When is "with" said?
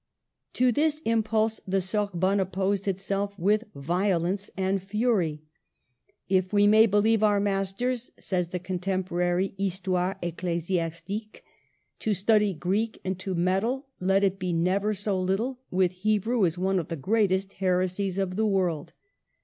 3.37-3.65, 15.69-15.91